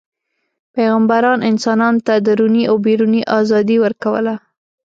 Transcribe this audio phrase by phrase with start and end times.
[0.75, 4.35] پیغمبران انسانانو ته دروني او بیروني ازادي ورکوله.